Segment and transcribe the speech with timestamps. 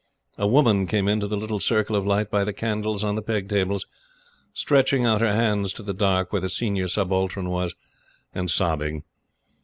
[0.39, 3.47] A woman came into the little circle of light by the candles on the peg
[3.47, 3.85] tables,
[4.51, 7.75] stretching out her hands to the dark where the Senior Subaltern was,
[8.33, 9.03] and sobbing.